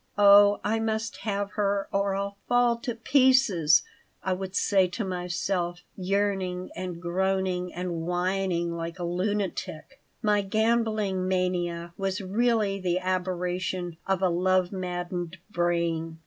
"Oh, 0.17 0.59
I 0.63 0.79
must 0.79 1.17
have 1.17 1.51
her 1.51 1.87
or 1.93 2.15
I'll 2.15 2.39
fall 2.47 2.77
to 2.77 2.95
pieces," 2.95 3.83
I 4.23 4.33
would 4.33 4.55
say 4.55 4.87
to 4.87 5.05
myself, 5.05 5.81
yearning 5.95 6.71
and 6.75 6.99
groaning 6.99 7.71
and 7.71 8.01
whining 8.01 8.75
like 8.75 8.97
a 8.97 9.03
lunatic 9.03 10.01
My 10.23 10.41
gambling 10.41 11.27
mania 11.27 11.93
was 11.97 12.19
really 12.19 12.79
the 12.79 12.97
aberration 12.97 13.97
of 14.07 14.23
a 14.23 14.29
love 14.29 14.71
maddened 14.71 15.37
brain. 15.51 16.17